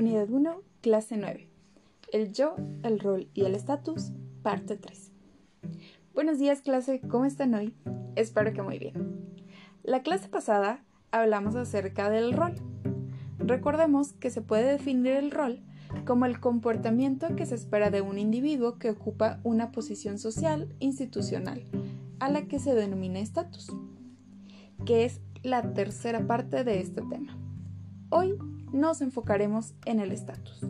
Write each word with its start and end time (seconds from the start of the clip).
Unidad 0.00 0.30
1, 0.30 0.62
clase 0.80 1.18
9. 1.18 1.46
El 2.10 2.32
yo, 2.32 2.56
el 2.84 3.00
rol 3.00 3.28
y 3.34 3.44
el 3.44 3.54
estatus, 3.54 4.12
parte 4.42 4.78
3. 4.78 5.12
Buenos 6.14 6.38
días 6.38 6.62
clase, 6.62 7.02
¿cómo 7.06 7.26
están 7.26 7.52
hoy? 7.52 7.74
Espero 8.16 8.54
que 8.54 8.62
muy 8.62 8.78
bien. 8.78 8.94
La 9.82 10.02
clase 10.02 10.30
pasada 10.30 10.82
hablamos 11.10 11.54
acerca 11.54 12.08
del 12.08 12.32
rol. 12.32 12.54
Recordemos 13.36 14.14
que 14.14 14.30
se 14.30 14.40
puede 14.40 14.72
definir 14.72 15.12
el 15.12 15.30
rol 15.30 15.60
como 16.06 16.24
el 16.24 16.40
comportamiento 16.40 17.36
que 17.36 17.44
se 17.44 17.56
espera 17.56 17.90
de 17.90 18.00
un 18.00 18.16
individuo 18.16 18.78
que 18.78 18.88
ocupa 18.88 19.38
una 19.42 19.70
posición 19.70 20.18
social 20.18 20.74
institucional, 20.78 21.62
a 22.20 22.30
la 22.30 22.48
que 22.48 22.58
se 22.58 22.74
denomina 22.74 23.20
estatus, 23.20 23.70
que 24.86 25.04
es 25.04 25.20
la 25.42 25.74
tercera 25.74 26.26
parte 26.26 26.64
de 26.64 26.80
este 26.80 27.02
tema. 27.02 27.36
Hoy 28.08 28.38
nos 28.72 29.00
enfocaremos 29.00 29.74
en 29.84 30.00
el 30.00 30.12
estatus. 30.12 30.64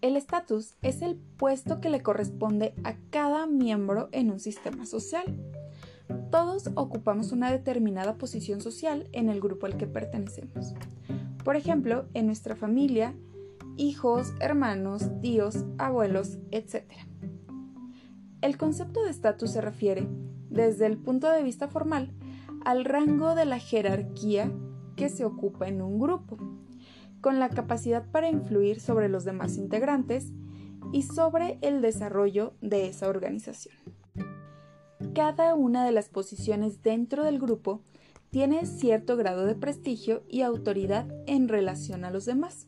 El 0.00 0.16
estatus 0.16 0.74
es 0.82 1.00
el 1.00 1.16
puesto 1.16 1.80
que 1.80 1.88
le 1.88 2.02
corresponde 2.02 2.74
a 2.84 2.94
cada 3.10 3.46
miembro 3.46 4.10
en 4.12 4.30
un 4.30 4.38
sistema 4.38 4.84
social. 4.84 5.40
Todos 6.30 6.70
ocupamos 6.74 7.32
una 7.32 7.50
determinada 7.50 8.18
posición 8.18 8.60
social 8.60 9.08
en 9.12 9.30
el 9.30 9.40
grupo 9.40 9.64
al 9.64 9.78
que 9.78 9.86
pertenecemos. 9.86 10.74
Por 11.42 11.56
ejemplo, 11.56 12.06
en 12.12 12.26
nuestra 12.26 12.54
familia, 12.54 13.14
hijos, 13.76 14.34
hermanos, 14.40 15.10
tíos, 15.22 15.64
abuelos, 15.78 16.38
etc. 16.50 16.84
El 18.42 18.58
concepto 18.58 19.02
de 19.02 19.10
estatus 19.10 19.52
se 19.52 19.62
refiere, 19.62 20.06
desde 20.50 20.84
el 20.84 20.98
punto 20.98 21.30
de 21.30 21.42
vista 21.42 21.68
formal, 21.68 22.12
al 22.64 22.84
rango 22.84 23.34
de 23.34 23.46
la 23.46 23.58
jerarquía 23.58 24.52
que 24.96 25.08
se 25.08 25.24
ocupa 25.24 25.68
en 25.68 25.82
un 25.82 25.98
grupo, 25.98 26.38
con 27.20 27.38
la 27.38 27.48
capacidad 27.48 28.10
para 28.10 28.28
influir 28.28 28.80
sobre 28.80 29.08
los 29.08 29.24
demás 29.24 29.56
integrantes 29.56 30.32
y 30.92 31.02
sobre 31.02 31.58
el 31.62 31.80
desarrollo 31.80 32.54
de 32.60 32.86
esa 32.88 33.08
organización. 33.08 33.74
Cada 35.14 35.54
una 35.54 35.84
de 35.84 35.92
las 35.92 36.08
posiciones 36.08 36.82
dentro 36.82 37.24
del 37.24 37.38
grupo 37.38 37.82
tiene 38.30 38.66
cierto 38.66 39.16
grado 39.16 39.46
de 39.46 39.54
prestigio 39.54 40.24
y 40.28 40.42
autoridad 40.42 41.06
en 41.26 41.48
relación 41.48 42.04
a 42.04 42.10
los 42.10 42.24
demás. 42.24 42.66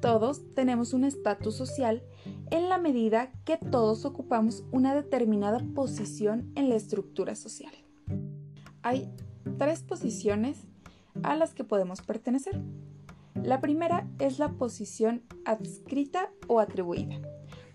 Todos 0.00 0.54
tenemos 0.54 0.92
un 0.92 1.04
estatus 1.04 1.56
social 1.56 2.02
en 2.50 2.68
la 2.68 2.78
medida 2.78 3.32
que 3.44 3.56
todos 3.56 4.04
ocupamos 4.04 4.64
una 4.70 4.94
determinada 4.94 5.58
posición 5.74 6.50
en 6.54 6.68
la 6.68 6.76
estructura 6.76 7.34
social. 7.34 7.72
Hay 8.82 9.10
tres 9.58 9.82
posiciones 9.82 10.66
a 11.22 11.36
las 11.36 11.54
que 11.54 11.64
podemos 11.64 12.02
pertenecer. 12.02 12.60
La 13.34 13.60
primera 13.60 14.06
es 14.18 14.38
la 14.38 14.50
posición 14.52 15.22
adscrita 15.44 16.30
o 16.46 16.60
atribuida. 16.60 17.20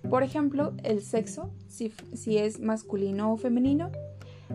Por 0.10 0.24
ejemplo, 0.24 0.74
el 0.84 1.02
sexo, 1.02 1.54
si, 1.68 1.94
si, 2.14 2.38
es 2.38 2.60
masculino 2.60 3.32
o 3.32 3.38
femenino, 3.38 3.90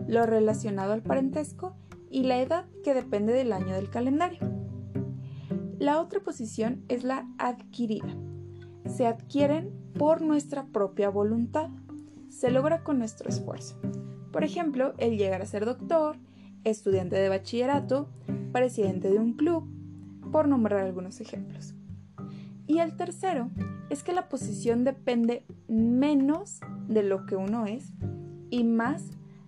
lo 0.07 0.25
relacionado 0.25 0.93
al 0.93 1.01
parentesco 1.01 1.75
y 2.09 2.23
la 2.23 2.39
edad 2.39 2.65
que 2.83 2.93
depende 2.93 3.33
del 3.33 3.51
año 3.51 3.73
del 3.73 3.89
calendario. 3.89 4.39
La 5.79 5.99
otra 5.99 6.19
posición 6.19 6.83
es 6.87 7.03
la 7.03 7.27
adquirida. 7.37 8.15
Se 8.85 9.07
adquieren 9.07 9.71
por 9.97 10.21
nuestra 10.21 10.65
propia 10.67 11.09
voluntad. 11.09 11.69
Se 12.29 12.51
logra 12.51 12.83
con 12.83 12.99
nuestro 12.99 13.29
esfuerzo. 13.29 13.79
Por 14.31 14.43
ejemplo, 14.43 14.93
el 14.97 15.17
llegar 15.17 15.41
a 15.41 15.45
ser 15.45 15.65
doctor, 15.65 16.17
estudiante 16.63 17.15
de 17.15 17.29
bachillerato, 17.29 18.09
presidente 18.51 19.09
de 19.09 19.19
un 19.19 19.33
club, 19.33 19.67
por 20.31 20.47
nombrar 20.47 20.81
algunos 20.81 21.21
ejemplos. 21.21 21.73
Y 22.67 22.79
el 22.79 22.95
tercero 22.95 23.49
es 23.89 24.03
que 24.03 24.13
la 24.13 24.29
posición 24.29 24.83
depende 24.83 25.43
menos 25.67 26.59
de 26.87 27.03
lo 27.03 27.25
que 27.25 27.35
uno 27.35 27.65
es 27.65 27.91
y 28.49 28.63
más 28.63 29.03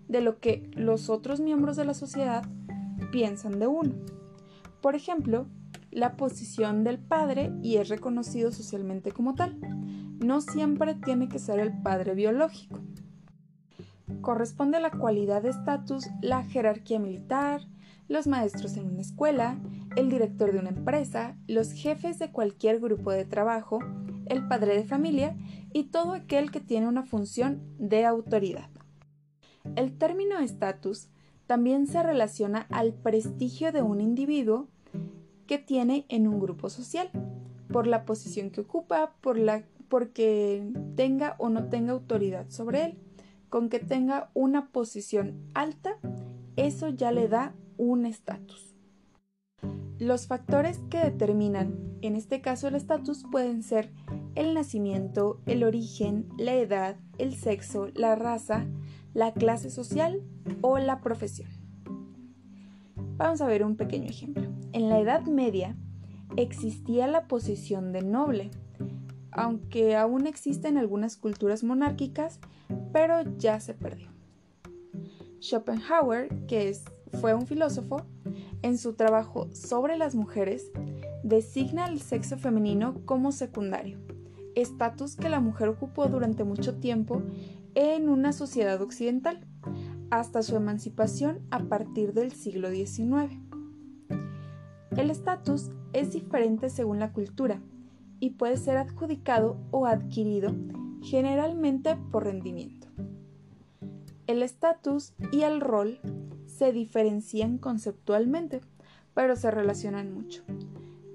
de 0.08 0.22
lo 0.22 0.40
que 0.40 0.70
los 0.74 1.10
otros 1.10 1.40
miembros 1.40 1.78
de 1.78 1.86
la 1.86 1.94
sociedad 1.94 2.44
piensan 3.12 3.60
de 3.60 3.68
uno. 3.68 3.94
Por 4.82 4.96
ejemplo, 4.96 5.46
la 5.92 6.18
posición 6.18 6.84
del 6.84 6.98
padre 6.98 7.54
y 7.62 7.78
es 7.78 7.90
reconocido 7.90 8.52
socialmente 8.52 9.12
como 9.12 9.36
tal. 9.36 9.58
No 10.20 10.42
siempre 10.42 10.96
tiene 10.96 11.30
que 11.30 11.40
ser 11.40 11.60
el 11.60 11.74
padre 11.82 12.16
biológico. 12.16 12.80
Corresponde 14.22 14.78
a 14.78 14.82
la 14.82 14.92
cualidad 14.92 15.44
de 15.44 15.50
estatus 15.50 16.10
la 16.22 16.44
jerarquía 16.44 17.00
militar, 17.00 17.62
los 18.12 18.28
maestros 18.28 18.76
en 18.76 18.88
una 18.88 19.02
escuela, 19.02 19.58
el 19.96 20.10
director 20.10 20.52
de 20.52 20.60
una 20.60 20.70
empresa, 20.70 21.38
los 21.48 21.72
jefes 21.72 22.20
de 22.20 22.30
cualquier 22.30 22.82
grupo 22.82 23.10
de 23.12 23.24
trabajo, 23.24 23.80
el 24.26 24.46
padre 24.50 24.76
de 24.76 24.84
familia 24.84 25.38
y 25.72 25.86
todo 25.86 26.12
aquel 26.12 26.52
que 26.52 26.60
tiene 26.60 26.90
una 26.90 27.04
función 27.04 27.62
de 27.80 28.06
autoridad. 28.06 28.70
El 29.78 29.98
término 29.98 30.40
estatus 30.40 31.08
también 31.48 31.88
se 31.88 32.04
relaciona 32.04 32.68
al 32.70 32.94
prestigio 32.94 33.72
de 33.72 33.82
un 33.82 34.02
individuo 34.02 34.68
que 35.48 35.58
tiene 35.58 36.06
en 36.10 36.28
un 36.28 36.40
grupo 36.40 36.70
social, 36.70 37.10
por 37.72 37.88
la 37.88 38.04
posición 38.04 38.50
que 38.50 38.62
ocupa, 38.62 39.16
por 39.22 39.38
la, 39.38 39.64
porque 39.88 40.70
tenga 40.98 41.36
o 41.40 41.48
no 41.48 41.70
tenga 41.70 41.94
autoridad 41.94 42.50
sobre 42.50 42.86
él. 42.86 42.98
Con 43.48 43.70
que 43.70 43.80
tenga 43.80 44.32
una 44.34 44.70
posición 44.72 45.50
alta, 45.54 45.98
eso 46.58 46.90
ya 46.90 47.14
le 47.14 47.30
da 47.30 47.54
un 47.82 48.06
estatus. 48.06 48.76
Los 49.98 50.28
factores 50.28 50.78
que 50.92 51.00
determinan, 51.00 51.98
en 52.04 52.16
este 52.16 52.40
caso 52.40 52.68
el 52.68 52.76
estatus, 52.76 53.24
pueden 53.32 53.64
ser 53.64 53.92
el 54.36 54.54
nacimiento, 54.54 55.42
el 55.48 55.64
origen, 55.64 56.30
la 56.38 56.54
edad, 56.54 56.98
el 57.18 57.34
sexo, 57.34 57.88
la 57.96 58.14
raza, 58.14 58.68
la 59.16 59.34
clase 59.34 59.72
social 59.72 60.22
o 60.62 60.78
la 60.78 61.02
profesión. 61.02 61.50
Vamos 63.18 63.42
a 63.42 63.48
ver 63.48 63.64
un 63.64 63.76
pequeño 63.76 64.10
ejemplo. 64.10 64.48
En 64.74 64.88
la 64.88 65.00
Edad 65.00 65.26
Media 65.26 65.76
existía 66.38 67.08
la 67.08 67.28
posición 67.28 67.94
de 67.94 68.04
noble, 68.04 68.52
aunque 69.32 69.96
aún 69.96 70.28
existe 70.28 70.68
en 70.68 70.78
algunas 70.78 71.18
culturas 71.18 71.64
monárquicas, 71.64 72.40
pero 72.94 73.24
ya 73.38 73.60
se 73.60 73.74
perdió. 73.74 74.10
Schopenhauer, 75.40 76.46
que 76.46 76.70
es 76.70 76.86
fue 77.20 77.34
un 77.34 77.48
filósofo, 77.48 78.06
en 78.62 78.78
su 78.78 78.94
trabajo 78.94 79.48
sobre 79.54 79.98
las 79.98 80.16
mujeres, 80.16 80.72
designa 81.24 81.86
al 81.86 82.00
sexo 82.00 82.38
femenino 82.38 82.96
como 83.06 83.32
secundario, 83.32 84.00
estatus 84.56 85.16
que 85.16 85.30
la 85.30 85.40
mujer 85.40 85.70
ocupó 85.70 86.08
durante 86.08 86.44
mucho 86.44 86.76
tiempo 86.76 87.22
en 87.76 88.10
una 88.10 88.34
sociedad 88.34 88.82
occidental, 88.82 89.46
hasta 90.10 90.44
su 90.44 90.56
emancipación 90.56 91.40
a 91.52 91.60
partir 91.64 92.14
del 92.14 92.32
siglo 92.32 92.70
XIX. 92.70 93.40
El 94.98 95.10
estatus 95.10 95.72
es 95.94 96.12
diferente 96.12 96.70
según 96.70 97.00
la 97.00 97.14
cultura 97.14 97.62
y 98.20 98.32
puede 98.32 98.58
ser 98.58 98.78
adjudicado 98.78 99.58
o 99.72 99.86
adquirido 99.86 100.54
generalmente 101.02 101.96
por 102.12 102.26
rendimiento. 102.26 102.88
El 104.28 104.44
estatus 104.44 105.14
y 105.32 105.42
el 105.42 105.62
rol 105.62 106.00
se 106.62 106.72
diferencian 106.72 107.58
conceptualmente, 107.58 108.62
pero 109.16 109.36
se 109.36 109.50
relacionan 109.50 110.14
mucho, 110.14 110.44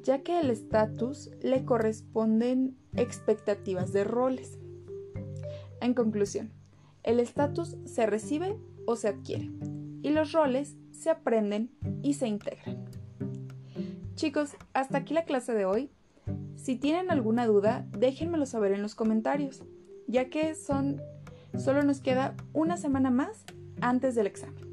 ya 0.03 0.25
que 0.25 0.41
el 0.41 0.51
estatus 0.51 1.31
le 1.41 1.65
corresponden 1.65 2.77
expectativas 2.97 3.93
de 3.93 4.03
roles. 4.03 4.59
En 5.81 5.95
conclusión, 5.95 6.51
el 7.05 7.21
estatus 7.21 7.77
se 7.85 8.06
recibe 8.06 8.59
o 8.87 8.97
se 8.97 9.06
adquiere, 9.06 9.53
y 10.03 10.11
los 10.11 10.32
roles 10.32 10.75
se 10.91 11.11
aprenden 11.11 11.70
y 12.03 12.15
se 12.15 12.26
integran. 12.26 12.85
Chicos, 14.17 14.56
hasta 14.73 14.99
aquí 14.99 15.15
la 15.15 15.26
clase 15.26 15.55
de 15.55 15.65
hoy. 15.65 15.93
Si 16.56 16.75
tienen 16.75 17.09
alguna 17.09 17.47
duda, 17.47 17.87
déjenmelo 17.97 18.47
saber 18.47 18.73
en 18.73 18.82
los 18.82 18.97
comentarios, 18.97 19.62
ya 20.09 20.29
que 20.29 20.56
son 20.56 21.00
solo 21.56 21.85
nos 21.85 22.00
queda 22.00 22.35
una 22.53 22.76
semana 22.76 23.11
más 23.12 23.44
antes 23.81 24.17
del 24.17 24.26
examen. 24.26 24.66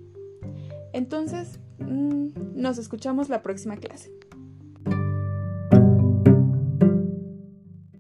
Entonces, 0.94 1.60
mm, 1.80 2.28
nos 2.56 2.78
escuchamos 2.78 3.30
la 3.30 3.42
próxima 3.42 3.78
clase. 3.78 4.12